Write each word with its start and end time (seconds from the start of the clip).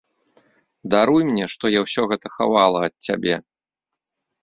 Даруй 0.93 1.23
мне, 1.29 1.45
што 1.55 1.65
я 1.77 1.85
ўсё 1.85 2.01
гэта 2.15 2.35
хавала 2.39 2.79
ад 2.91 3.11
цябе. 3.11 3.35